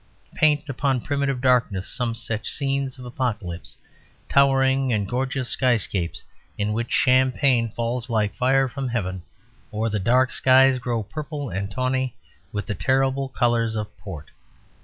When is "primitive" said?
1.01-1.41